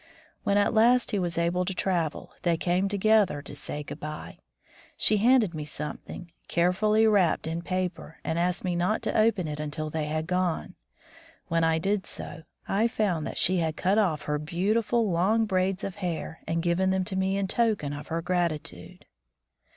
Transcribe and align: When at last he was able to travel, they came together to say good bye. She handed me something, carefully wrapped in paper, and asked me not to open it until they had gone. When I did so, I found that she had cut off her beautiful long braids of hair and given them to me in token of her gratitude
When 0.41 0.57
at 0.57 0.73
last 0.73 1.11
he 1.11 1.19
was 1.19 1.37
able 1.37 1.63
to 1.63 1.75
travel, 1.75 2.33
they 2.41 2.57
came 2.57 2.87
together 2.89 3.39
to 3.43 3.55
say 3.55 3.83
good 3.83 3.99
bye. 3.99 4.39
She 4.97 5.17
handed 5.17 5.53
me 5.53 5.63
something, 5.63 6.31
carefully 6.47 7.05
wrapped 7.05 7.45
in 7.45 7.61
paper, 7.61 8.17
and 8.23 8.39
asked 8.39 8.63
me 8.63 8.75
not 8.75 9.03
to 9.03 9.15
open 9.15 9.47
it 9.47 9.59
until 9.59 9.91
they 9.91 10.05
had 10.05 10.25
gone. 10.25 10.73
When 11.49 11.63
I 11.63 11.77
did 11.77 12.07
so, 12.07 12.41
I 12.67 12.87
found 12.87 13.27
that 13.27 13.37
she 13.37 13.57
had 13.57 13.77
cut 13.77 13.99
off 13.99 14.23
her 14.23 14.39
beautiful 14.39 15.07
long 15.11 15.45
braids 15.45 15.83
of 15.83 15.97
hair 15.97 16.39
and 16.47 16.63
given 16.63 16.89
them 16.89 17.03
to 17.03 17.15
me 17.15 17.37
in 17.37 17.47
token 17.47 17.93
of 17.93 18.07
her 18.07 18.23
gratitude 18.23 19.05